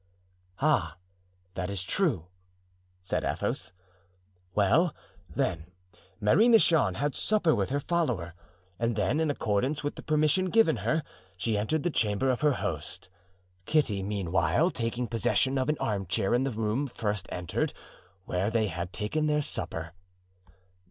[0.59, 0.97] "Ah,
[1.53, 2.25] that is true,"
[3.03, 3.71] said Athos.
[4.55, 4.95] "Well,
[5.29, 5.67] then,
[6.19, 8.33] Marie Michon had supper with her follower,
[8.79, 11.03] and then, in accordance with the permission given her,
[11.37, 13.09] she entered the chamber of her host,
[13.67, 17.71] Kitty meanwhile taking possession of an armchair in the room first entered,
[18.25, 19.93] where they had taken their supper."